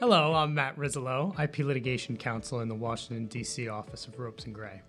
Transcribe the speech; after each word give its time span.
Hello, 0.00 0.32
I'm 0.32 0.54
Matt 0.54 0.76
Rizzolo, 0.76 1.36
IP 1.42 1.58
Litigation 1.58 2.16
Counsel 2.16 2.60
in 2.60 2.68
the 2.68 2.74
Washington, 2.76 3.26
D.C. 3.26 3.66
office 3.66 4.06
of 4.06 4.16
Ropes 4.16 4.44
and 4.44 4.54
Gray. 4.54 4.80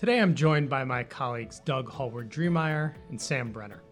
Today 0.00 0.20
I'm 0.20 0.34
joined 0.34 0.70
by 0.70 0.84
my 0.84 1.04
colleagues 1.04 1.60
Doug 1.66 1.86
Hallward 1.86 2.30
Driemeier 2.30 2.94
and 3.10 3.20
Sam 3.20 3.52
Brenner. 3.52 3.82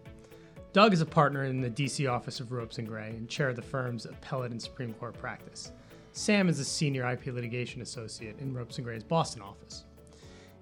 Doug 0.73 0.93
is 0.93 1.01
a 1.01 1.05
partner 1.05 1.43
in 1.43 1.61
the 1.61 1.69
D.C. 1.69 2.07
office 2.07 2.39
of 2.39 2.51
Ropes 2.51 2.79
and 2.79 2.87
Gray 2.87 3.09
and 3.09 3.29
chair 3.29 3.49
of 3.49 3.55
the 3.55 3.61
firm's 3.61 4.07
appellate 4.07 4.49
and 4.49 4.59
Supreme 4.59 4.95
Court 4.95 5.13
practice. 5.19 5.73
Sam 6.13 6.49
is 6.49 6.59
a 6.59 6.65
senior 6.65 7.07
IP 7.07 7.27
litigation 7.27 7.83
associate 7.83 8.39
in 8.39 8.51
Ropes 8.51 8.77
and 8.77 8.85
Gray's 8.85 9.03
Boston 9.03 9.43
office. 9.43 9.85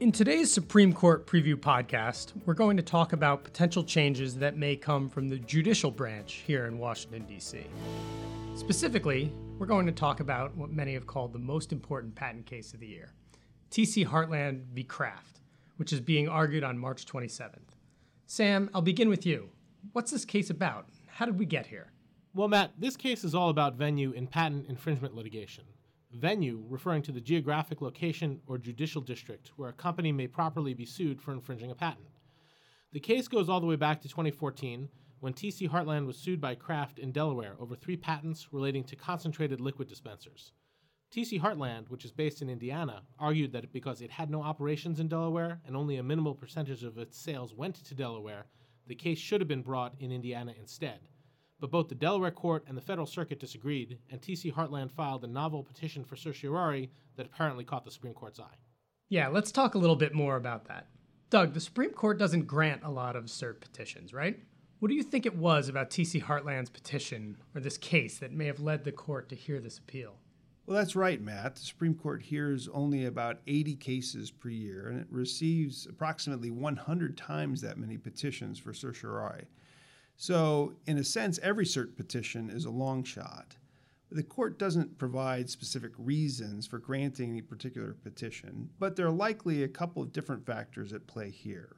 In 0.01 0.11
today's 0.11 0.51
Supreme 0.51 0.91
Court 0.91 1.25
preview 1.25 1.55
podcast, 1.55 2.33
we're 2.45 2.53
going 2.53 2.75
to 2.75 2.83
talk 2.83 3.13
about 3.13 3.45
potential 3.45 3.81
changes 3.81 4.35
that 4.35 4.57
may 4.57 4.75
come 4.75 5.07
from 5.07 5.29
the 5.29 5.37
judicial 5.37 5.89
branch 5.89 6.43
here 6.45 6.65
in 6.65 6.77
Washington, 6.77 7.23
D.C. 7.25 7.65
Specifically, 8.55 9.31
we're 9.57 9.65
going 9.65 9.85
to 9.85 9.93
talk 9.93 10.19
about 10.19 10.53
what 10.57 10.69
many 10.69 10.95
have 10.95 11.07
called 11.07 11.31
the 11.31 11.39
most 11.39 11.71
important 11.71 12.13
patent 12.13 12.45
case 12.45 12.73
of 12.73 12.81
the 12.81 12.87
year 12.87 13.13
TC 13.71 14.05
Heartland 14.05 14.65
v. 14.73 14.83
Kraft, 14.83 15.39
which 15.77 15.93
is 15.93 16.01
being 16.01 16.27
argued 16.27 16.65
on 16.65 16.77
March 16.77 17.05
27th. 17.05 17.71
Sam, 18.25 18.69
I'll 18.73 18.81
begin 18.81 19.07
with 19.07 19.25
you. 19.25 19.47
What's 19.93 20.11
this 20.11 20.25
case 20.25 20.49
about? 20.49 20.89
How 21.07 21.25
did 21.25 21.39
we 21.39 21.45
get 21.45 21.67
here? 21.67 21.93
Well, 22.33 22.49
Matt, 22.49 22.73
this 22.77 22.97
case 22.97 23.23
is 23.23 23.33
all 23.33 23.49
about 23.49 23.75
venue 23.75 24.11
in 24.11 24.27
patent 24.27 24.67
infringement 24.67 25.15
litigation. 25.15 25.63
Venue 26.15 26.63
referring 26.69 27.01
to 27.01 27.11
the 27.11 27.19
geographic 27.19 27.81
location 27.81 28.39
or 28.47 28.57
judicial 28.57 29.01
district 29.01 29.51
where 29.57 29.69
a 29.69 29.73
company 29.73 30.11
may 30.11 30.27
properly 30.27 30.73
be 30.73 30.85
sued 30.85 31.21
for 31.21 31.33
infringing 31.33 31.71
a 31.71 31.75
patent. 31.75 32.07
The 32.93 33.01
case 33.01 33.27
goes 33.27 33.49
all 33.49 33.59
the 33.59 33.67
way 33.67 33.75
back 33.75 34.01
to 34.01 34.07
2014 34.07 34.87
when 35.19 35.33
TC 35.33 35.69
Heartland 35.69 36.05
was 36.05 36.17
sued 36.17 36.39
by 36.39 36.55
Kraft 36.55 36.99
in 36.99 37.11
Delaware 37.11 37.57
over 37.59 37.75
three 37.75 37.97
patents 37.97 38.47
relating 38.53 38.85
to 38.85 38.95
concentrated 38.95 39.59
liquid 39.59 39.89
dispensers. 39.89 40.53
TC 41.11 41.41
Heartland, 41.41 41.89
which 41.89 42.05
is 42.05 42.11
based 42.11 42.41
in 42.41 42.49
Indiana, 42.49 43.03
argued 43.19 43.51
that 43.51 43.73
because 43.73 44.01
it 44.01 44.11
had 44.11 44.29
no 44.29 44.41
operations 44.41 44.99
in 44.99 45.09
Delaware 45.09 45.61
and 45.65 45.75
only 45.75 45.97
a 45.97 46.03
minimal 46.03 46.33
percentage 46.33 46.83
of 46.83 46.97
its 46.97 47.17
sales 47.17 47.53
went 47.53 47.75
to 47.75 47.93
Delaware, 47.93 48.45
the 48.87 48.95
case 48.95 49.17
should 49.17 49.41
have 49.41 49.47
been 49.47 49.61
brought 49.61 49.95
in 49.99 50.11
Indiana 50.11 50.53
instead. 50.57 50.99
But 51.65 51.71
both 51.71 51.89
the 51.89 51.95
Delaware 51.95 52.29
court 52.29 52.63
and 52.67 52.77
the 52.77 52.81
Federal 52.81 53.07
Circuit 53.07 53.39
disagreed, 53.39 53.97
and 54.11 54.21
TC 54.21 54.53
Heartland 54.53 54.91
filed 54.91 55.23
a 55.23 55.27
novel 55.27 55.63
petition 55.63 56.03
for 56.03 56.15
certiorari 56.15 56.91
that 57.15 57.25
apparently 57.25 57.63
caught 57.63 57.83
the 57.83 57.89
Supreme 57.89 58.13
Court's 58.13 58.39
eye. 58.39 58.59
Yeah, 59.09 59.29
let's 59.29 59.51
talk 59.51 59.73
a 59.73 59.79
little 59.79 59.95
bit 59.95 60.13
more 60.13 60.35
about 60.35 60.65
that. 60.65 60.85
Doug, 61.31 61.55
the 61.55 61.59
Supreme 61.59 61.89
Court 61.89 62.19
doesn't 62.19 62.45
grant 62.45 62.83
a 62.83 62.91
lot 62.91 63.15
of 63.15 63.23
cert 63.25 63.61
petitions, 63.61 64.13
right? 64.13 64.37
What 64.77 64.89
do 64.89 64.93
you 64.93 65.01
think 65.01 65.25
it 65.25 65.35
was 65.35 65.67
about 65.67 65.89
TC 65.89 66.21
Heartland's 66.21 66.69
petition 66.69 67.35
or 67.55 67.61
this 67.61 67.79
case 67.79 68.19
that 68.19 68.31
may 68.31 68.45
have 68.45 68.59
led 68.59 68.83
the 68.83 68.91
court 68.91 69.27
to 69.29 69.35
hear 69.35 69.59
this 69.59 69.79
appeal? 69.79 70.19
Well, 70.67 70.77
that's 70.77 70.95
right, 70.95 71.19
Matt. 71.19 71.55
The 71.55 71.61
Supreme 71.61 71.95
Court 71.95 72.21
hears 72.21 72.67
only 72.67 73.05
about 73.05 73.41
80 73.47 73.75
cases 73.77 74.29
per 74.29 74.49
year, 74.49 74.89
and 74.89 74.99
it 74.99 75.07
receives 75.09 75.87
approximately 75.87 76.51
100 76.51 77.17
times 77.17 77.61
that 77.61 77.79
many 77.79 77.97
petitions 77.97 78.59
for 78.59 78.71
certiorari. 78.71 79.45
So, 80.17 80.73
in 80.85 80.97
a 80.97 81.03
sense, 81.03 81.39
every 81.43 81.65
cert 81.65 81.95
petition 81.95 82.49
is 82.49 82.65
a 82.65 82.71
long 82.71 83.03
shot. 83.03 83.57
The 84.11 84.23
court 84.23 84.57
doesn't 84.57 84.97
provide 84.97 85.49
specific 85.49 85.91
reasons 85.97 86.67
for 86.67 86.79
granting 86.79 87.31
any 87.31 87.41
particular 87.41 87.93
petition, 87.93 88.69
but 88.79 88.95
there 88.95 89.07
are 89.07 89.11
likely 89.11 89.63
a 89.63 89.67
couple 89.67 90.01
of 90.01 90.13
different 90.13 90.45
factors 90.45 90.93
at 90.93 91.07
play 91.07 91.31
here. 91.31 91.75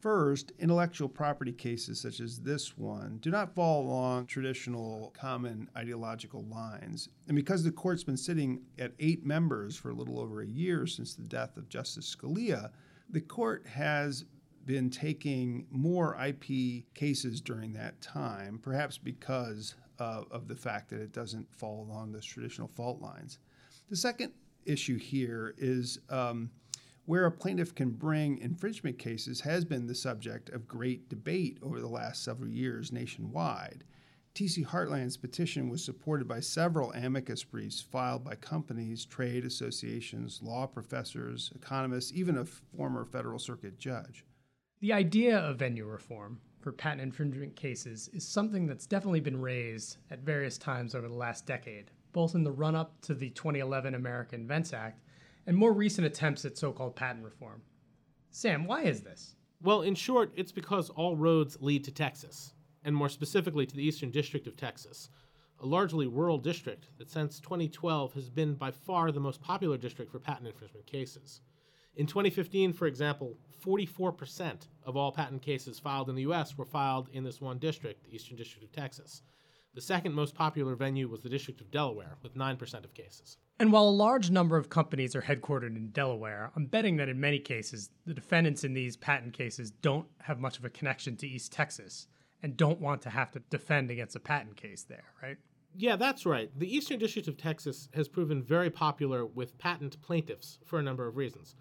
First, 0.00 0.50
intellectual 0.58 1.08
property 1.08 1.52
cases 1.52 2.00
such 2.00 2.18
as 2.18 2.40
this 2.40 2.76
one 2.76 3.18
do 3.18 3.30
not 3.30 3.54
fall 3.54 3.82
along 3.86 4.26
traditional 4.26 5.14
common 5.16 5.70
ideological 5.76 6.42
lines. 6.46 7.08
And 7.28 7.36
because 7.36 7.62
the 7.62 7.70
court's 7.70 8.02
been 8.02 8.16
sitting 8.16 8.62
at 8.80 8.94
eight 8.98 9.24
members 9.24 9.76
for 9.76 9.90
a 9.90 9.94
little 9.94 10.18
over 10.18 10.40
a 10.40 10.46
year 10.46 10.88
since 10.88 11.14
the 11.14 11.22
death 11.22 11.56
of 11.56 11.68
Justice 11.68 12.16
Scalia, 12.16 12.72
the 13.10 13.20
court 13.20 13.64
has 13.68 14.24
been 14.66 14.90
taking 14.90 15.66
more 15.70 16.16
IP 16.24 16.84
cases 16.94 17.40
during 17.40 17.72
that 17.74 18.00
time, 18.00 18.58
perhaps 18.62 18.98
because 18.98 19.74
uh, 19.98 20.22
of 20.30 20.48
the 20.48 20.54
fact 20.54 20.90
that 20.90 21.00
it 21.00 21.12
doesn't 21.12 21.52
fall 21.54 21.86
along 21.88 22.12
those 22.12 22.24
traditional 22.24 22.68
fault 22.68 23.00
lines. 23.00 23.38
The 23.90 23.96
second 23.96 24.32
issue 24.64 24.98
here 24.98 25.54
is 25.58 25.98
um, 26.10 26.50
where 27.06 27.26
a 27.26 27.32
plaintiff 27.32 27.74
can 27.74 27.90
bring 27.90 28.38
infringement 28.38 28.98
cases 28.98 29.40
has 29.40 29.64
been 29.64 29.86
the 29.86 29.94
subject 29.94 30.48
of 30.50 30.68
great 30.68 31.08
debate 31.08 31.58
over 31.62 31.80
the 31.80 31.88
last 31.88 32.24
several 32.24 32.48
years 32.48 32.92
nationwide. 32.92 33.84
TC 34.34 34.64
Heartland's 34.64 35.18
petition 35.18 35.68
was 35.68 35.84
supported 35.84 36.26
by 36.26 36.40
several 36.40 36.90
amicus 36.92 37.44
briefs 37.44 37.82
filed 37.82 38.24
by 38.24 38.34
companies, 38.34 39.04
trade 39.04 39.44
associations, 39.44 40.40
law 40.42 40.66
professors, 40.66 41.52
economists, 41.54 42.12
even 42.14 42.38
a 42.38 42.44
former 42.46 43.04
Federal 43.04 43.38
Circuit 43.38 43.78
judge. 43.78 44.24
The 44.82 44.92
idea 44.92 45.38
of 45.38 45.60
venue 45.60 45.86
reform 45.86 46.40
for 46.58 46.72
patent 46.72 47.02
infringement 47.02 47.54
cases 47.54 48.10
is 48.12 48.26
something 48.26 48.66
that's 48.66 48.84
definitely 48.84 49.20
been 49.20 49.40
raised 49.40 49.98
at 50.10 50.24
various 50.24 50.58
times 50.58 50.96
over 50.96 51.06
the 51.06 51.14
last 51.14 51.46
decade, 51.46 51.92
both 52.12 52.34
in 52.34 52.42
the 52.42 52.50
run 52.50 52.74
up 52.74 53.00
to 53.02 53.14
the 53.14 53.30
2011 53.30 53.94
American 53.94 54.40
Invents 54.40 54.72
Act 54.72 55.00
and 55.46 55.56
more 55.56 55.72
recent 55.72 56.04
attempts 56.04 56.44
at 56.44 56.58
so 56.58 56.72
called 56.72 56.96
patent 56.96 57.24
reform. 57.24 57.62
Sam, 58.32 58.66
why 58.66 58.82
is 58.82 59.02
this? 59.02 59.36
Well, 59.62 59.82
in 59.82 59.94
short, 59.94 60.32
it's 60.34 60.50
because 60.50 60.90
all 60.90 61.14
roads 61.14 61.58
lead 61.60 61.84
to 61.84 61.92
Texas, 61.92 62.52
and 62.84 62.92
more 62.92 63.08
specifically 63.08 63.66
to 63.66 63.76
the 63.76 63.86
Eastern 63.86 64.10
District 64.10 64.48
of 64.48 64.56
Texas, 64.56 65.10
a 65.60 65.64
largely 65.64 66.08
rural 66.08 66.38
district 66.38 66.88
that 66.98 67.08
since 67.08 67.38
2012 67.38 68.14
has 68.14 68.28
been 68.28 68.54
by 68.54 68.72
far 68.72 69.12
the 69.12 69.20
most 69.20 69.40
popular 69.40 69.76
district 69.76 70.10
for 70.10 70.18
patent 70.18 70.48
infringement 70.48 70.86
cases. 70.86 71.40
In 71.94 72.06
2015, 72.06 72.72
for 72.72 72.86
example, 72.86 73.36
44% 73.64 74.68
of 74.84 74.96
all 74.96 75.12
patent 75.12 75.42
cases 75.42 75.78
filed 75.78 76.08
in 76.08 76.16
the 76.16 76.22
US 76.22 76.56
were 76.56 76.64
filed 76.64 77.08
in 77.12 77.22
this 77.22 77.40
one 77.40 77.58
district, 77.58 78.04
the 78.04 78.14
Eastern 78.14 78.36
District 78.36 78.64
of 78.64 78.72
Texas. 78.72 79.22
The 79.74 79.80
second 79.80 80.12
most 80.12 80.34
popular 80.34 80.74
venue 80.74 81.08
was 81.08 81.22
the 81.22 81.28
District 81.28 81.60
of 81.60 81.70
Delaware, 81.70 82.16
with 82.22 82.34
9% 82.34 82.84
of 82.84 82.92
cases. 82.92 83.38
And 83.58 83.72
while 83.72 83.84
a 83.84 83.90
large 83.90 84.30
number 84.30 84.56
of 84.56 84.68
companies 84.68 85.16
are 85.16 85.22
headquartered 85.22 85.76
in 85.76 85.90
Delaware, 85.90 86.50
I'm 86.56 86.66
betting 86.66 86.96
that 86.96 87.08
in 87.08 87.20
many 87.20 87.38
cases, 87.38 87.90
the 88.04 88.12
defendants 88.12 88.64
in 88.64 88.74
these 88.74 88.96
patent 88.96 89.32
cases 89.32 89.70
don't 89.70 90.06
have 90.20 90.40
much 90.40 90.58
of 90.58 90.64
a 90.64 90.70
connection 90.70 91.16
to 91.18 91.28
East 91.28 91.52
Texas 91.52 92.06
and 92.42 92.56
don't 92.56 92.80
want 92.80 93.00
to 93.02 93.10
have 93.10 93.30
to 93.32 93.38
defend 93.50 93.90
against 93.90 94.16
a 94.16 94.20
patent 94.20 94.56
case 94.56 94.82
there, 94.82 95.04
right? 95.22 95.36
Yeah, 95.74 95.96
that's 95.96 96.26
right. 96.26 96.50
The 96.58 96.74
Eastern 96.74 96.98
District 96.98 97.28
of 97.28 97.38
Texas 97.38 97.88
has 97.94 98.08
proven 98.08 98.42
very 98.42 98.68
popular 98.68 99.24
with 99.24 99.56
patent 99.56 100.02
plaintiffs 100.02 100.58
for 100.66 100.78
a 100.78 100.82
number 100.82 101.06
of 101.06 101.16
reasons. 101.16 101.54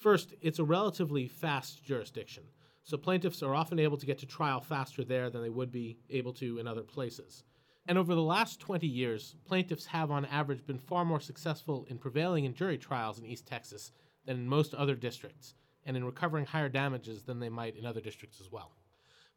First, 0.00 0.32
it's 0.40 0.58
a 0.58 0.64
relatively 0.64 1.28
fast 1.28 1.84
jurisdiction, 1.84 2.44
so 2.84 2.96
plaintiffs 2.96 3.42
are 3.42 3.54
often 3.54 3.78
able 3.78 3.98
to 3.98 4.06
get 4.06 4.16
to 4.20 4.26
trial 4.26 4.62
faster 4.62 5.04
there 5.04 5.28
than 5.28 5.42
they 5.42 5.50
would 5.50 5.70
be 5.70 5.98
able 6.08 6.32
to 6.34 6.58
in 6.58 6.66
other 6.66 6.80
places. 6.80 7.44
And 7.86 7.98
over 7.98 8.14
the 8.14 8.22
last 8.22 8.60
20 8.60 8.86
years, 8.86 9.36
plaintiffs 9.44 9.84
have 9.84 10.10
on 10.10 10.24
average 10.24 10.66
been 10.66 10.78
far 10.78 11.04
more 11.04 11.20
successful 11.20 11.84
in 11.90 11.98
prevailing 11.98 12.46
in 12.46 12.54
jury 12.54 12.78
trials 12.78 13.18
in 13.18 13.26
East 13.26 13.46
Texas 13.46 13.92
than 14.24 14.38
in 14.38 14.48
most 14.48 14.72
other 14.72 14.94
districts, 14.94 15.54
and 15.84 15.98
in 15.98 16.04
recovering 16.04 16.46
higher 16.46 16.70
damages 16.70 17.24
than 17.24 17.38
they 17.38 17.50
might 17.50 17.76
in 17.76 17.84
other 17.84 18.00
districts 18.00 18.40
as 18.40 18.50
well. 18.50 18.72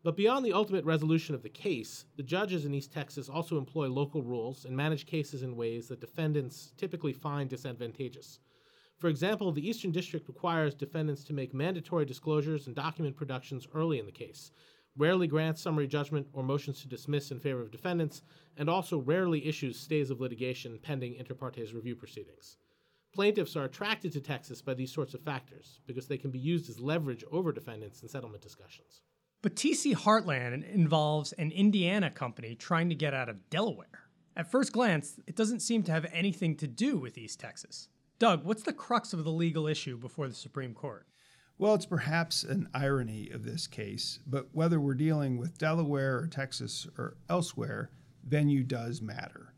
But 0.01 0.15
beyond 0.15 0.45
the 0.45 0.53
ultimate 0.53 0.85
resolution 0.85 1.35
of 1.35 1.43
the 1.43 1.49
case, 1.49 2.05
the 2.15 2.23
judges 2.23 2.63
in 2.63 2.73
East 2.73 2.93
Texas 2.93 3.27
also 3.27 3.57
employ 3.57 3.89
local 3.89 4.23
rules 4.23 4.63
and 4.63 4.77
manage 4.77 5.07
cases 5.07 5.43
in 5.43 5.57
ways 5.57 5.89
that 5.89 5.99
defendants 5.99 6.71
typically 6.77 7.11
find 7.11 7.49
disadvantageous. 7.49 8.39
For 8.97 9.09
example, 9.09 9.51
the 9.51 9.67
Eastern 9.67 9.91
District 9.91 10.27
requires 10.27 10.73
defendants 10.73 11.23
to 11.25 11.33
make 11.33 11.53
mandatory 11.53 12.05
disclosures 12.05 12.67
and 12.67 12.75
document 12.75 13.15
productions 13.15 13.67
early 13.73 13.99
in 13.99 14.05
the 14.05 14.11
case, 14.11 14.51
rarely 14.97 15.27
grants 15.27 15.61
summary 15.61 15.87
judgment 15.87 16.27
or 16.33 16.43
motions 16.43 16.81
to 16.81 16.87
dismiss 16.87 17.31
in 17.31 17.39
favor 17.39 17.61
of 17.61 17.71
defendants, 17.71 18.21
and 18.57 18.69
also 18.69 18.99
rarely 18.99 19.45
issues 19.45 19.79
stays 19.79 20.09
of 20.09 20.21
litigation 20.21 20.79
pending 20.81 21.15
inter 21.15 21.33
partes 21.33 21.73
review 21.73 21.95
proceedings. 21.95 22.57
Plaintiffs 23.13 23.55
are 23.55 23.65
attracted 23.65 24.11
to 24.13 24.21
Texas 24.21 24.61
by 24.61 24.73
these 24.73 24.91
sorts 24.91 25.13
of 25.13 25.21
factors 25.21 25.79
because 25.85 26.07
they 26.07 26.17
can 26.17 26.31
be 26.31 26.39
used 26.39 26.69
as 26.69 26.79
leverage 26.79 27.23
over 27.31 27.51
defendants 27.51 28.01
in 28.01 28.09
settlement 28.09 28.41
discussions. 28.41 29.01
But 29.43 29.55
TC 29.55 29.93
Heartland 29.93 30.67
involves 30.73 31.33
an 31.33 31.51
Indiana 31.51 32.09
company 32.09 32.55
trying 32.55 32.89
to 32.89 32.95
get 32.95 33.13
out 33.13 33.29
of 33.29 33.49
Delaware. 33.49 34.07
At 34.35 34.49
first 34.49 34.71
glance, 34.71 35.19
it 35.27 35.35
doesn't 35.35 35.59
seem 35.59 35.83
to 35.83 35.91
have 35.91 36.07
anything 36.11 36.55
to 36.57 36.67
do 36.67 36.97
with 36.97 37.17
East 37.17 37.39
Texas. 37.39 37.87
Doug, 38.23 38.45
what's 38.45 38.63
the 38.63 38.71
crux 38.71 39.11
of 39.11 39.25
the 39.25 39.31
legal 39.33 39.67
issue 39.67 39.97
before 39.97 40.29
the 40.29 40.33
Supreme 40.33 40.73
Court? 40.73 41.05
Well, 41.57 41.73
it's 41.73 41.85
perhaps 41.85 42.43
an 42.43 42.69
irony 42.73 43.29
of 43.29 43.43
this 43.43 43.67
case, 43.67 44.19
but 44.25 44.47
whether 44.53 44.79
we're 44.79 44.93
dealing 44.93 45.37
with 45.37 45.57
Delaware 45.57 46.19
or 46.19 46.27
Texas 46.27 46.87
or 46.97 47.17
elsewhere, 47.29 47.89
venue 48.25 48.63
does 48.63 49.01
matter. 49.01 49.53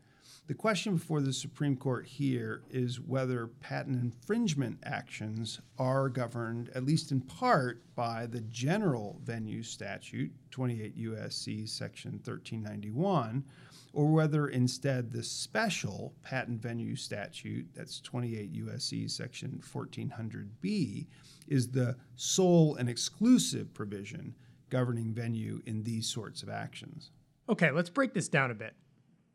The 0.46 0.54
question 0.54 0.94
before 0.94 1.20
the 1.20 1.32
Supreme 1.32 1.76
Court 1.76 2.06
here 2.06 2.62
is 2.70 3.00
whether 3.00 3.48
patent 3.48 4.00
infringement 4.00 4.78
actions 4.84 5.60
are 5.76 6.08
governed, 6.08 6.70
at 6.72 6.84
least 6.84 7.10
in 7.10 7.20
part, 7.20 7.82
by 7.96 8.26
the 8.26 8.42
general 8.42 9.20
venue 9.24 9.64
statute, 9.64 10.30
28 10.52 10.94
U.S.C. 10.94 11.66
Section 11.66 12.12
1391, 12.12 13.42
or 13.92 14.12
whether 14.12 14.46
instead 14.46 15.10
the 15.10 15.22
special 15.22 16.14
patent 16.22 16.62
venue 16.62 16.94
statute, 16.94 17.66
that's 17.74 17.98
28 18.00 18.66
USC 18.66 19.10
section 19.10 19.60
1400B, 19.66 21.06
is 21.48 21.68
the 21.68 21.96
sole 22.14 22.76
and 22.76 22.88
exclusive 22.88 23.74
provision 23.74 24.36
governing 24.70 25.12
venue 25.12 25.60
in 25.66 25.82
these 25.82 26.06
sorts 26.06 26.44
of 26.44 26.48
actions. 26.48 27.10
Okay, 27.48 27.72
let's 27.72 27.90
break 27.90 28.14
this 28.14 28.28
down 28.28 28.52
a 28.52 28.54
bit. 28.54 28.74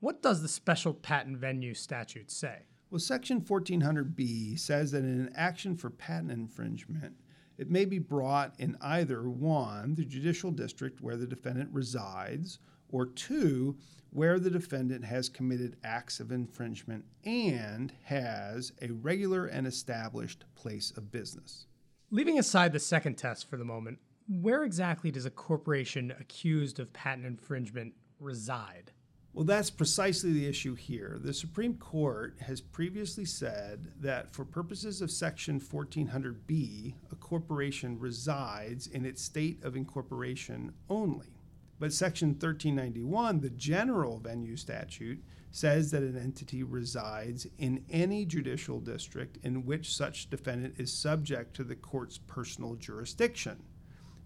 What 0.02 0.24
does 0.24 0.42
the 0.42 0.48
special 0.48 0.96
patent 0.96 1.38
venue 1.38 1.76
statute 1.76 2.32
say? 2.32 2.64
Well, 2.90 2.98
Section 2.98 3.42
1400B 3.42 4.60
says 4.60 4.90
that 4.92 5.04
in 5.04 5.28
an 5.28 5.32
action 5.36 5.78
for 5.78 5.92
patent 5.92 6.32
infringement, 6.32 7.14
it 7.60 7.70
may 7.70 7.86
be 7.86 8.00
brought 8.00 8.56
in 8.58 8.78
either 8.82 9.30
one, 9.30 9.94
the 9.94 10.04
judicial 10.04 10.50
district 10.50 11.02
where 11.02 11.18
the 11.18 11.28
defendant 11.28 11.70
resides, 11.72 12.58
or 12.90 13.06
two, 13.06 13.78
where 14.10 14.40
the 14.40 14.50
defendant 14.50 15.06
has 15.06 15.30
committed 15.30 15.78
acts 15.84 16.20
of 16.20 16.32
infringement 16.32 17.06
and 17.24 17.94
has 18.06 18.72
a 18.82 18.90
regular 18.90 19.46
and 19.46 19.68
established 19.68 20.46
place 20.56 20.92
of 20.98 21.12
business. 21.12 21.68
Leaving 22.10 22.40
aside 22.40 22.74
the 22.74 22.80
second 22.80 23.20
test 23.20 23.48
for 23.48 23.56
the 23.56 23.64
moment, 23.64 24.00
where 24.28 24.64
exactly 24.64 25.12
does 25.12 25.28
a 25.28 25.30
corporation 25.30 26.12
accused 26.20 26.80
of 26.80 26.92
patent 26.92 27.28
infringement 27.28 27.94
reside? 28.20 28.92
Well, 29.34 29.46
that's 29.46 29.70
precisely 29.70 30.34
the 30.34 30.46
issue 30.46 30.76
here. 30.76 31.18
The 31.24 31.34
Supreme 31.34 31.76
Court 31.76 32.36
has 32.42 32.60
previously 32.60 33.24
said 33.24 33.88
that 34.02 34.34
for 34.34 34.44
purposes 34.44 35.02
of 35.02 35.10
Section 35.10 35.62
1400B, 35.62 36.96
a 37.12 37.16
corporation 37.16 37.98
resides 37.98 38.88
in 38.88 39.06
its 39.06 39.22
state 39.22 39.64
of 39.64 39.78
incorporation 39.78 40.74
only. 40.90 41.38
But 41.80 41.94
Section 41.94 42.30
1391, 42.30 43.40
the 43.40 43.50
general 43.52 44.20
venue 44.20 44.58
statute, 44.58 45.24
says 45.50 45.92
that 45.92 46.04
an 46.04 46.18
entity 46.18 46.64
resides 46.64 47.48
in 47.58 47.86
any 47.90 48.26
judicial 48.26 48.82
district 48.82 49.38
in 49.44 49.66
which 49.66 49.96
such 49.96 50.30
defendant 50.30 50.76
is 50.78 50.92
subject 50.92 51.56
to 51.56 51.64
the 51.64 51.76
court's 51.76 52.18
personal 52.18 52.76
jurisdiction 52.76 53.64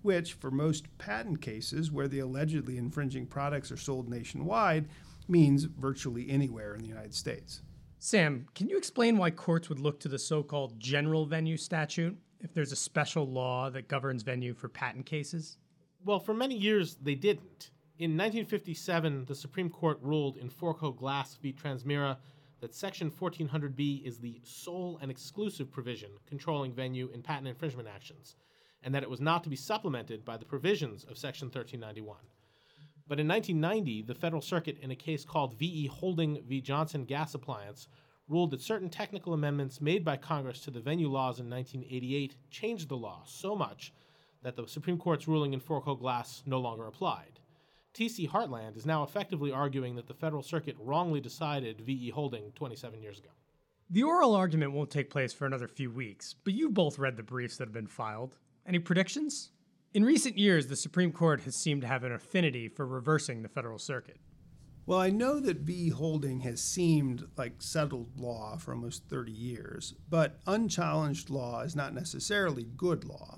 which, 0.05 0.33
for 0.33 0.51
most 0.51 0.85
patent 0.99 1.41
cases 1.41 1.91
where 1.91 2.07
the 2.07 2.19
allegedly 2.19 2.77
infringing 2.77 3.25
products 3.25 3.71
are 3.71 3.77
sold 3.77 4.07
nationwide, 4.07 4.87
means 5.27 5.63
virtually 5.63 6.29
anywhere 6.29 6.75
in 6.75 6.81
the 6.81 6.87
United 6.87 7.15
States. 7.15 7.63
Sam, 7.97 8.45
can 8.53 8.69
you 8.69 8.77
explain 8.77 9.17
why 9.17 9.31
courts 9.31 9.67
would 9.67 9.79
look 9.79 9.99
to 10.01 10.07
the 10.07 10.19
so 10.19 10.43
called 10.43 10.79
general 10.79 11.25
venue 11.25 11.57
statute 11.57 12.15
if 12.39 12.53
there's 12.53 12.71
a 12.71 12.75
special 12.75 13.25
law 13.25 13.71
that 13.71 13.87
governs 13.87 14.21
venue 14.21 14.53
for 14.53 14.69
patent 14.69 15.07
cases? 15.07 15.57
Well, 16.05 16.19
for 16.19 16.35
many 16.35 16.55
years, 16.55 16.97
they 17.01 17.15
didn't. 17.15 17.71
In 17.97 18.11
1957, 18.11 19.25
the 19.25 19.33
Supreme 19.33 19.71
Court 19.71 19.97
ruled 20.03 20.37
in 20.37 20.49
Fourco 20.49 20.91
Glass 20.91 21.35
v. 21.41 21.51
Transmirra 21.51 22.17
that 22.61 22.75
Section 22.75 23.09
1400B 23.09 24.05
is 24.05 24.19
the 24.19 24.39
sole 24.43 24.99
and 25.01 25.09
exclusive 25.09 25.71
provision 25.71 26.11
controlling 26.27 26.73
venue 26.73 27.09
in 27.11 27.23
patent 27.23 27.47
infringement 27.47 27.87
actions 27.87 28.35
and 28.85 28.93
that 28.93 29.03
it 29.03 29.09
was 29.09 29.19
not 29.19 29.43
to 29.43 29.49
be 29.49 29.55
supplemented 29.55 30.23
by 30.23 30.37
the 30.37 30.45
provisions 30.45 31.03
of 31.09 31.17
Section 31.17 31.47
1391. 31.47 32.17
But 33.07 33.19
in 33.19 33.27
1990, 33.27 34.03
the 34.03 34.15
Federal 34.15 34.41
Circuit, 34.41 34.77
in 34.79 34.91
a 34.91 34.95
case 34.95 35.25
called 35.25 35.57
V.E. 35.57 35.87
Holding 35.87 36.41
v. 36.43 36.61
Johnson 36.61 37.03
Gas 37.03 37.33
Appliance, 37.33 37.87
ruled 38.27 38.51
that 38.51 38.61
certain 38.61 38.89
technical 38.89 39.33
amendments 39.33 39.81
made 39.81 40.05
by 40.05 40.17
Congress 40.17 40.59
to 40.61 40.71
the 40.71 40.79
venue 40.79 41.09
laws 41.09 41.39
in 41.39 41.49
1988 41.49 42.35
changed 42.49 42.89
the 42.89 42.97
law 42.97 43.23
so 43.25 43.55
much 43.55 43.91
that 44.43 44.55
the 44.55 44.67
Supreme 44.67 44.97
Court's 44.97 45.27
ruling 45.27 45.53
in 45.53 45.59
Fourco 45.59 45.95
Glass 45.95 46.43
no 46.45 46.59
longer 46.59 46.85
applied. 46.85 47.39
T.C. 47.93 48.27
Heartland 48.27 48.77
is 48.77 48.85
now 48.85 49.03
effectively 49.03 49.51
arguing 49.51 49.95
that 49.95 50.07
the 50.07 50.13
Federal 50.13 50.43
Circuit 50.43 50.75
wrongly 50.79 51.21
decided 51.21 51.81
V.E. 51.81 52.11
Holding 52.11 52.51
27 52.51 53.01
years 53.01 53.17
ago. 53.17 53.29
The 53.89 54.03
oral 54.03 54.35
argument 54.35 54.73
won't 54.73 54.89
take 54.89 55.09
place 55.09 55.31
for 55.31 55.45
another 55.45 55.67
few 55.67 55.91
weeks, 55.91 56.35
but 56.43 56.53
you've 56.53 56.73
both 56.73 56.99
read 56.99 57.17
the 57.17 57.23
briefs 57.23 57.57
that 57.57 57.67
have 57.67 57.73
been 57.73 57.87
filed. 57.87 58.37
Any 58.67 58.79
predictions? 58.79 59.51
In 59.93 60.03
recent 60.03 60.39
years, 60.39 60.67
the 60.67 60.75
Supreme 60.75 61.11
Court 61.11 61.41
has 61.41 61.55
seemed 61.55 61.81
to 61.81 61.87
have 61.87 62.03
an 62.03 62.11
affinity 62.11 62.67
for 62.67 62.87
reversing 62.87 63.43
the 63.43 63.47
Federal 63.47 63.77
Circuit. 63.77 64.17
Well, 64.87 64.99
I 64.99 65.11
know 65.11 65.39
that 65.39 65.57
V 65.57 65.89
holding 65.89 66.39
has 66.39 66.61
seemed 66.61 67.27
like 67.37 67.61
settled 67.61 68.19
law 68.19 68.57
for 68.57 68.73
almost 68.73 69.07
30 69.07 69.31
years, 69.31 69.93
but 70.09 70.39
unchallenged 70.47 71.29
law 71.29 71.61
is 71.61 71.75
not 71.75 71.93
necessarily 71.93 72.65
good 72.75 73.05
law. 73.05 73.37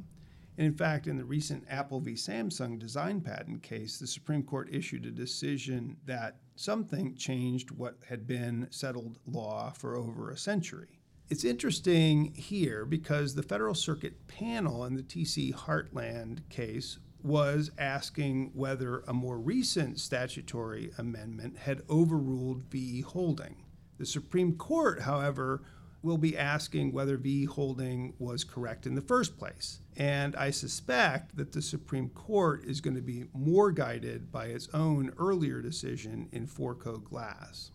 And 0.58 0.66
in 0.66 0.74
fact, 0.74 1.08
in 1.08 1.18
the 1.18 1.26
recent 1.26 1.66
Apple 1.70 2.00
v. 2.00 2.14
Samsung 2.14 2.80
design 2.80 3.20
patent 3.20 3.64
case, 3.64 4.00
the 4.00 4.08
Supreme 4.08 4.44
Court 4.44 4.70
issued 4.72 5.06
a 5.06 5.12
decision 5.12 5.98
that 6.06 6.38
some 6.56 6.86
think 6.86 7.18
changed 7.18 7.70
what 7.70 7.98
had 8.08 8.26
been 8.26 8.68
settled 8.72 9.20
law 9.26 9.72
for 9.72 9.96
over 9.96 10.32
a 10.32 10.38
century. 10.38 10.97
It's 11.30 11.44
interesting 11.44 12.34
here 12.36 12.86
because 12.86 13.36
the 13.36 13.44
Federal 13.44 13.76
Circuit 13.76 14.28
panel 14.30 14.86
in 14.86 14.96
the 14.96 15.04
TC 15.04 15.54
Heartland 15.54 16.48
case 16.48 17.00
was 17.22 17.70
asking 17.78 18.52
whether 18.54 19.00
a 19.00 19.14
more 19.14 19.38
recent 19.38 20.00
statutory 20.00 20.94
amendment 20.98 21.58
had 21.58 21.82
overruled 21.90 22.64
V. 22.70 23.02
Holding. 23.02 23.58
The 23.98 24.06
Supreme 24.06 24.56
Court, 24.56 25.02
however, 25.02 25.64
will 26.02 26.18
be 26.18 26.38
asking 26.38 26.94
whether 26.94 27.18
V. 27.18 27.44
Holding 27.44 28.14
was 28.20 28.46
correct 28.46 28.86
in 28.88 28.96
the 28.96 29.02
first 29.02 29.38
place. 29.38 29.82
And 29.98 30.34
I 30.38 30.52
suspect 30.52 31.36
that 31.36 31.52
the 31.52 31.62
Supreme 31.62 32.08
Court 32.08 32.64
is 32.64 32.80
going 32.80 32.96
to 32.96 33.02
be 33.02 33.26
more 33.34 33.72
guided 33.72 34.32
by 34.32 34.46
its 34.46 34.70
own 34.74 35.12
earlier 35.18 35.62
decision 35.62 36.30
in 36.32 36.48
Fourco 36.48 37.00
Glass. 37.00 37.72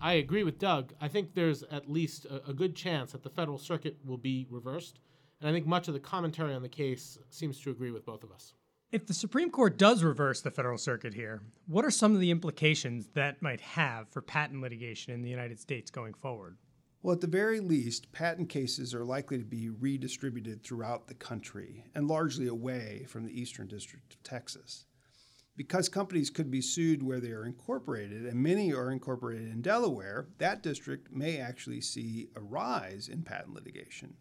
I 0.00 0.14
agree 0.14 0.44
with 0.44 0.58
Doug. 0.58 0.92
I 1.00 1.08
think 1.08 1.34
there's 1.34 1.62
at 1.64 1.90
least 1.90 2.26
a, 2.26 2.50
a, 2.50 2.52
good 2.52 2.74
chance 2.74 3.12
that 3.12 3.22
the 3.22 3.30
Federal 3.30 3.58
Circuit 3.58 3.96
will 4.04 4.18
be 4.18 4.46
reversed, 4.50 5.00
and 5.40 5.48
I 5.48 5.52
think 5.52 5.66
much 5.66 5.88
of 5.88 5.94
the 5.94 6.00
commentary 6.00 6.54
on 6.54 6.62
the 6.62 6.68
case 6.68 7.18
seems 7.30 7.60
to 7.60 7.70
agree 7.70 7.90
with 7.90 8.04
both 8.04 8.22
of 8.22 8.30
us. 8.30 8.54
If 8.92 9.06
the 9.06 9.14
Supreme 9.14 9.50
Court 9.50 9.76
does 9.76 10.04
reverse 10.04 10.40
the 10.40 10.50
Federal 10.50 10.78
Circuit 10.78 11.14
here, 11.14 11.42
what 11.66 11.84
are 11.84 11.90
some 11.90 12.14
of 12.14 12.20
the 12.20 12.30
implications 12.30 13.08
that 13.14 13.42
might 13.42 13.60
have 13.60 14.08
for 14.10 14.22
patent 14.22 14.62
litigation 14.62 15.12
in 15.12 15.22
the 15.22 15.30
United 15.30 15.58
States 15.58 15.90
going 15.90 16.14
forward? 16.14 16.58
Well, 17.02 17.14
at 17.14 17.20
the 17.20 17.26
very 17.26 17.60
least, 17.60 18.12
patent 18.12 18.48
cases 18.48 18.94
are 18.94 19.04
likely 19.04 19.38
to 19.38 19.44
be 19.44 19.68
redistributed 19.68 20.62
throughout 20.62 21.06
the 21.06 21.14
country 21.14 21.84
and 21.94 22.08
largely 22.08 22.46
away 22.46 23.04
from 23.08 23.24
the 23.24 23.38
Eastern 23.38 23.66
District 23.66 24.14
of 24.14 24.22
Texas 24.22 24.86
because 25.56 25.88
companies 25.88 26.30
could 26.30 26.50
be 26.50 26.60
sued 26.60 27.02
where 27.02 27.20
they 27.20 27.30
are 27.30 27.46
incorporated, 27.46 28.26
and 28.26 28.42
many 28.42 28.72
are 28.72 28.90
incorporated 28.90 29.48
in 29.48 29.62
Delaware, 29.62 30.26
that 30.38 30.62
district 30.62 31.12
may 31.12 31.38
actually 31.38 31.80
see 31.80 32.28
a 32.34 32.40
rise 32.40 33.08
in 33.08 33.22
patent 33.22 33.54
litigation. 33.54 34.14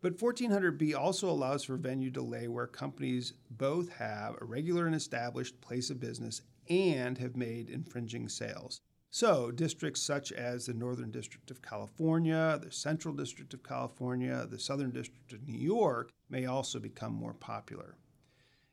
But 0.00 0.18
1400B 0.18 0.94
also 0.94 1.28
allows 1.28 1.64
for 1.64 1.76
venue 1.76 2.10
delay 2.10 2.48
where 2.48 2.66
companies 2.66 3.34
both 3.50 3.90
have 3.94 4.36
a 4.40 4.44
regular 4.44 4.86
and 4.86 4.94
established 4.94 5.60
place 5.60 5.90
of 5.90 6.00
business 6.00 6.42
and 6.68 7.18
have 7.18 7.36
made 7.36 7.68
infringing 7.68 8.28
sales. 8.28 8.80
So, 9.10 9.50
districts 9.50 10.02
such 10.02 10.32
as 10.32 10.66
the 10.66 10.74
Northern 10.74 11.10
District 11.10 11.50
of 11.50 11.62
California, 11.62 12.58
the 12.62 12.72
Central 12.72 13.14
District 13.14 13.54
of 13.54 13.62
California, 13.62 14.46
the 14.50 14.58
Southern 14.58 14.90
District 14.90 15.32
of 15.32 15.48
New 15.48 15.58
York 15.58 16.10
may 16.28 16.44
also 16.44 16.78
become 16.78 17.14
more 17.14 17.34
popular 17.34 17.96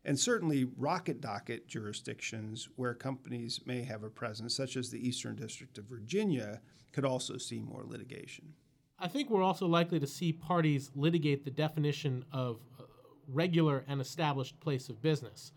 and 0.05 0.19
certainly 0.19 0.65
rocket 0.77 1.21
docket 1.21 1.67
jurisdictions 1.67 2.69
where 2.75 2.93
companies 2.93 3.61
may 3.65 3.83
have 3.83 4.03
a 4.03 4.09
presence, 4.09 4.55
such 4.55 4.75
as 4.75 4.89
the 4.89 5.07
Eastern 5.07 5.35
District 5.35 5.77
of 5.77 5.85
Virginia, 5.85 6.61
could 6.91 7.05
also 7.05 7.37
see 7.37 7.59
more 7.59 7.83
litigation. 7.85 8.53
I 8.99 9.07
think 9.07 9.29
we're 9.29 9.43
also 9.43 9.67
likely 9.67 9.99
to 9.99 10.07
see 10.07 10.31
parties 10.31 10.91
litigate 10.95 11.43
the 11.43 11.51
definition 11.51 12.23
of 12.31 12.61
uh, 12.79 12.83
regular 13.27 13.83
and 13.87 13.99
established 13.99 14.59
place 14.59 14.89
of 14.89 15.01
business, 15.01 15.51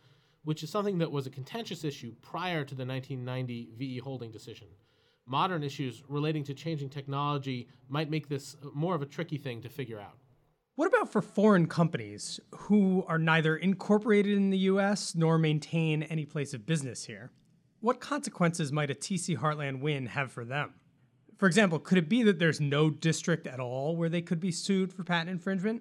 which 0.44 0.62
is 0.62 0.70
something 0.70 0.98
that 0.98 1.10
was 1.10 1.26
a 1.26 1.30
contentious 1.30 1.84
issue 1.84 2.14
prior 2.22 2.64
to 2.64 2.74
the 2.74 2.86
1990 2.86 3.70
VE 3.76 3.98
holding 3.98 4.30
decision. 4.30 4.68
Modern 5.26 5.64
issues 5.64 6.04
relating 6.08 6.44
to 6.44 6.54
changing 6.54 6.88
technology 6.88 7.68
might 7.88 8.10
make 8.10 8.28
this 8.28 8.56
uh, 8.62 8.68
more 8.74 8.94
of 8.94 9.02
a 9.02 9.06
tricky 9.06 9.38
thing 9.38 9.60
to 9.62 9.68
figure 9.68 10.00
out. 10.00 10.18
What 10.76 10.88
about 10.88 11.10
for 11.10 11.22
foreign 11.22 11.68
companies 11.68 12.38
who 12.54 13.02
are 13.08 13.18
neither 13.18 13.56
incorporated 13.56 14.36
in 14.36 14.50
the 14.50 14.58
US 14.58 15.14
nor 15.14 15.38
maintain 15.38 16.02
any 16.02 16.26
place 16.26 16.52
of 16.52 16.66
business 16.66 17.06
here? 17.06 17.32
What 17.80 17.98
consequences 17.98 18.72
might 18.72 18.90
a 18.90 18.94
TC 18.94 19.38
Heartland 19.38 19.80
win 19.80 20.04
have 20.04 20.30
for 20.30 20.44
them? 20.44 20.74
For 21.38 21.46
example, 21.46 21.78
could 21.78 21.96
it 21.96 22.10
be 22.10 22.22
that 22.24 22.38
there's 22.38 22.60
no 22.60 22.90
district 22.90 23.46
at 23.46 23.58
all 23.58 23.96
where 23.96 24.10
they 24.10 24.20
could 24.20 24.38
be 24.38 24.52
sued 24.52 24.92
for 24.92 25.02
patent 25.02 25.30
infringement? 25.30 25.80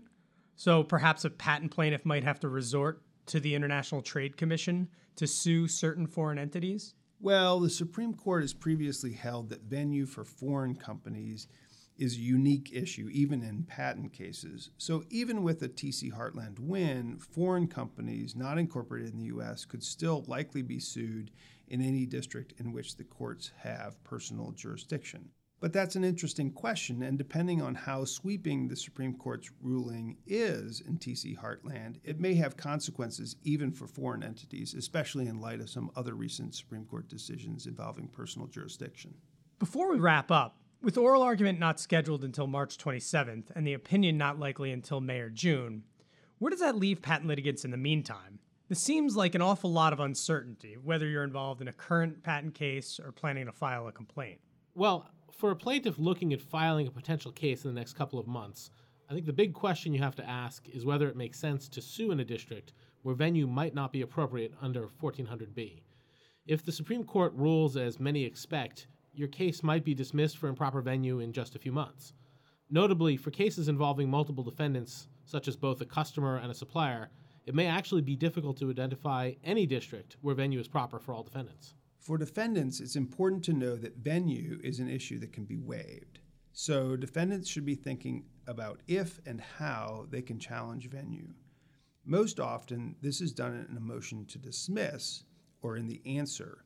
So 0.56 0.82
perhaps 0.82 1.25
a 1.25 1.30
patent 1.30 1.72
plaintiff 1.72 2.06
might 2.06 2.24
have 2.24 2.40
to 2.40 2.48
resort 2.48 3.02
to 3.25 3.42
the 3.42 3.54
International 3.54 4.02
Trade 4.02 4.38
Commission 4.38 4.88
to 5.18 5.28
sue 5.28 5.68
certain 5.68 6.08
foreign 6.08 6.40
entities? 6.40 6.94
Well, 7.20 7.60
the 7.60 7.70
Supreme 7.70 8.14
Court 8.14 8.44
has 8.44 8.54
previously 8.54 9.12
held 9.12 9.50
that 9.50 9.64
venue 9.64 10.06
for 10.06 10.24
foreign 10.24 10.75
companies 10.75 11.50
is 11.98 12.16
a 12.16 12.22
unique 12.22 12.72
issue, 12.74 13.10
even 13.12 13.44
in 13.44 13.64
patent 13.64 14.14
cases. 14.14 14.72
So, 14.78 15.04
even 15.10 15.44
with 15.44 15.62
a 15.62 15.70
TC 15.70 16.12
Heartland 16.12 16.60
win, 16.60 17.18
foreign 17.18 17.68
companies 17.68 18.36
not 18.36 18.58
incorporated 18.58 19.14
in 19.14 19.20
the 19.20 19.25
US 19.25 19.66
could 19.66 19.84
still 19.84 20.24
likely 20.28 20.62
be 20.62 20.80
sued 20.80 21.32
in 21.68 21.82
any 21.82 22.06
district 22.06 22.54
in 22.60 22.72
which 22.74 22.98
the 22.98 23.04
courts 23.04 23.52
have 23.64 24.04
personal 24.04 24.52
jurisdiction. 24.52 25.30
But 25.62 25.72
that's 25.74 25.96
an 25.96 26.04
interesting 26.04 26.52
question, 26.52 27.02
and 27.02 27.18
depending 27.18 27.62
on 27.62 27.75
how 27.75 28.04
sweeping 28.04 28.68
the 28.68 28.75
Supreme 28.75 29.16
Court's 29.16 29.50
ruling 29.62 30.18
is 30.28 30.82
in 30.82 30.98
TC 30.98 31.38
Heartland, 31.38 31.96
it 32.04 32.20
may 32.20 32.36
have 32.36 32.58
consequences 32.58 33.38
even 33.44 33.72
for 33.72 33.88
foreign 33.88 34.22
entities, 34.22 34.74
especially 34.74 35.28
in 35.28 35.40
light 35.40 35.62
of 35.62 35.70
some 35.70 35.90
other 35.96 36.14
recent 36.14 36.54
Supreme 36.56 36.86
Court 36.86 37.08
decisions 37.08 37.68
involving 37.68 38.10
personal 38.10 38.48
jurisdiction. 38.48 39.14
Before 39.58 39.90
we 39.90 39.98
wrap 39.98 40.30
up, 40.30 40.58
with 40.86 41.00
oral 41.00 41.24
argument 41.24 41.58
not 41.58 41.80
scheduled 41.80 42.24
until 42.24 42.46
March 42.46 42.77
27th 42.77 43.46
and 43.56 43.65
the 43.65 43.74
opinion 43.74 44.20
not 44.20 44.39
likely 44.39 44.72
until 44.72 45.01
May 45.01 45.20
or 45.20 45.32
June, 45.32 45.84
where 46.38 46.51
does 46.51 46.60
that 46.60 46.75
leave 46.75 47.01
patent 47.01 47.27
litigants 47.27 47.65
in 47.65 47.72
the 47.72 47.77
meantime? 47.77 48.38
This 48.70 48.80
seems 48.80 49.18
like 49.18 49.34
an 49.34 49.42
awful 49.42 49.72
lot 49.72 49.94
of 49.94 50.00
uncertainty, 50.00 50.77
whether 50.82 51.08
you're 51.08 51.24
involved 51.24 51.60
in 51.60 51.68
a 51.68 51.74
current 51.74 52.22
patent 52.22 52.54
case 52.54 53.00
or 53.04 53.12
planning 53.12 53.48
to 53.48 53.51
file 53.51 53.88
a 53.88 53.92
complaint. 53.92 54.39
Well, 54.75 55.10
for 55.32 55.50
a 55.50 55.56
plaintiff 55.56 55.98
looking 55.98 56.34
at 56.34 56.42
filing 56.42 56.86
a 56.86 56.92
potential 56.92 57.32
case 57.32 57.65
in 57.65 57.74
the 57.74 57.80
next 57.80 57.94
couple 57.94 58.20
of 58.20 58.27
months, 58.27 58.70
I 59.10 59.13
think 59.15 59.25
the 59.25 59.34
big 59.34 59.56
question 59.56 59.92
you 59.92 60.04
have 60.04 60.15
to 60.18 60.30
ask 60.30 60.70
is 60.70 60.86
whether 60.86 61.10
it 61.10 61.18
makes 61.18 61.39
sense 61.39 61.68
to 61.70 61.82
sue 61.82 62.12
in 62.12 62.20
a 62.20 62.25
district 62.25 62.74
where 63.01 63.15
venue 63.15 63.48
might 63.48 63.74
not 63.74 63.92
be 63.92 64.01
appropriate 64.01 64.54
under 64.62 64.88
1400B. 65.01 65.82
If 66.46 66.63
the 66.63 66.72
Supreme 66.72 67.04
Court 67.04 67.34
rules 67.34 67.75
as 67.75 68.00
many 68.00 68.24
expect, 68.24 68.86
your 69.17 69.27
case 69.27 69.63
might 69.63 69.84
be 69.84 69.93
dismissed 69.93 70.38
for 70.38 70.48
improper 70.48 70.81
venue 70.81 71.19
in 71.19 71.34
just 71.34 71.55
a 71.55 71.60
few 71.60 71.72
months. 71.72 72.13
Notably, 72.69 73.17
for 73.17 73.31
cases 73.31 73.67
involving 73.67 74.10
multiple 74.10 74.43
defendants, 74.43 75.07
such 75.25 75.48
as 75.48 75.55
both 75.55 75.81
a 75.81 75.86
customer 75.86 76.38
and 76.38 76.51
a 76.51 76.55
supplier, 76.55 77.10
it 77.45 77.53
may 77.53 77.67
actually 77.67 78.01
be 78.01 78.15
difficult 78.15 78.57
to 78.57 78.69
identify 78.69 79.34
any 79.43 79.65
district 79.65 80.17
where 80.22 80.34
venue 80.34 80.60
is 80.60 80.67
proper 80.67 81.00
for 81.00 81.13
all 81.13 81.24
defendants. 81.24 81.75
For 82.00 82.17
defendants, 82.17 82.79
it's 82.79 82.95
important 82.95 83.43
to 83.45 83.53
know 83.53 83.75
that 83.75 83.98
venue 83.98 84.60
is 84.63 84.79
an 84.79 84.89
issue 84.89 85.19
that 85.19 85.34
can 85.34 85.45
be 85.45 85.57
waived. 85.57 86.19
So, 86.53 86.95
defendants 86.95 87.50
should 87.50 87.65
be 87.65 87.75
thinking 87.75 88.25
about 88.48 88.81
if 88.88 89.19
and 89.25 89.41
how 89.41 90.07
they 90.10 90.22
can 90.22 90.39
challenge 90.39 90.89
venue. 90.89 91.34
Most 92.05 92.39
often, 92.39 92.95
this 93.01 93.22
is 93.22 93.31
done 93.31 93.65
in 93.69 93.75
a 93.75 93.79
motion 93.79 94.25
to 94.27 94.38
dismiss 94.38 95.24
or 95.62 95.77
in 95.77 95.88
the 95.88 96.01
answer. 96.05 96.63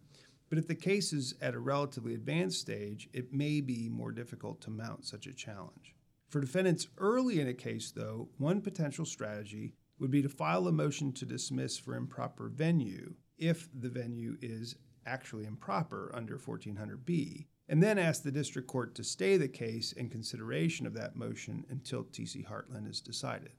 But 0.49 0.57
if 0.57 0.67
the 0.67 0.75
case 0.75 1.13
is 1.13 1.35
at 1.41 1.53
a 1.53 1.59
relatively 1.59 2.15
advanced 2.15 2.59
stage, 2.59 3.07
it 3.13 3.31
may 3.31 3.61
be 3.61 3.87
more 3.87 4.11
difficult 4.11 4.61
to 4.61 4.71
mount 4.71 5.05
such 5.05 5.27
a 5.27 5.33
challenge. 5.33 5.95
For 6.27 6.41
defendants 6.41 6.87
early 6.97 7.39
in 7.39 7.47
a 7.47 7.53
case, 7.53 7.91
though, 7.91 8.29
one 8.37 8.61
potential 8.61 9.05
strategy 9.05 9.73
would 9.99 10.11
be 10.11 10.21
to 10.21 10.29
file 10.29 10.67
a 10.67 10.71
motion 10.71 11.11
to 11.13 11.25
dismiss 11.25 11.77
for 11.77 11.95
improper 11.95 12.49
venue 12.49 13.13
if 13.37 13.69
the 13.73 13.89
venue 13.89 14.37
is 14.41 14.75
actually 15.05 15.45
improper 15.45 16.11
under 16.13 16.37
1400B, 16.37 17.45
and 17.67 17.81
then 17.81 17.97
ask 17.97 18.23
the 18.23 18.31
district 18.31 18.67
court 18.67 18.95
to 18.95 19.03
stay 19.03 19.37
the 19.37 19.47
case 19.47 19.91
in 19.93 20.09
consideration 20.09 20.85
of 20.85 20.93
that 20.93 21.15
motion 21.15 21.65
until 21.69 22.03
TC 22.03 22.45
Heartland 22.45 22.89
is 22.89 23.01
decided. 23.01 23.51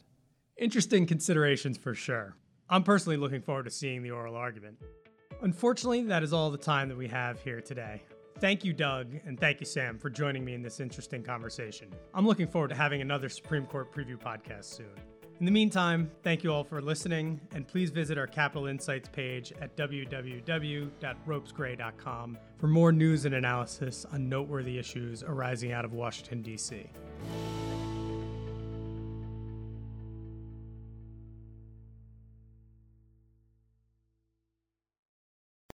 Interesting 0.57 1.07
considerations 1.07 1.79
for 1.79 1.95
sure. 1.95 2.37
I'm 2.69 2.85
personally 2.85 3.17
looking 3.17 3.43
forward 3.43 3.65
to 3.65 3.71
seeing 3.71 4.03
the 4.03 4.11
oral 4.11 4.37
argument. 4.37 4.79
Unfortunately, 5.43 6.03
that 6.05 6.23
is 6.23 6.33
all 6.33 6.51
the 6.51 6.59
time 6.59 6.89
that 6.89 6.97
we 6.97 7.09
have 7.09 7.41
here 7.43 7.61
today. 7.61 8.03
Thank 8.39 8.65
you, 8.65 8.73
Doug, 8.73 9.09
and 9.27 9.39
thank 9.39 9.61
you, 9.61 9.67
Sam, 9.67 9.99
for 9.99 10.09
joining 10.09 10.45
me 10.45 10.55
in 10.55 10.63
this 10.63 10.81
interesting 10.81 11.23
conversation. 11.23 11.89
I'm 12.15 12.27
looking 12.27 12.47
forward 12.47 12.69
to 12.69 12.75
having 12.75 13.03
another 13.03 13.29
Supreme 13.29 13.67
Court 13.67 13.93
preview 13.93 14.19
podcast 14.19 14.65
soon. 14.65 14.95
In 15.41 15.47
the 15.47 15.53
meantime, 15.53 16.11
thank 16.23 16.45
you 16.45 16.53
all 16.53 16.65
for 16.65 16.83
listening, 16.83 17.41
and 17.55 17.67
please 17.67 17.89
visit 17.91 18.19
our 18.19 18.27
Capital 18.27 18.67
Insights 18.67 19.09
page 19.09 19.55
at 19.61 19.75
www.ropesgray.com 19.77 22.39
for 22.59 22.67
more 22.67 22.93
news 22.93 23.25
and 23.25 23.35
analysis 23.35 24.05
on 24.13 24.29
noteworthy 24.29 24.79
issues 24.79 25.23
arising 25.23 25.73
out 25.73 25.87
of 25.87 25.95
Washington, 25.95 26.43
D.C. 26.43 26.91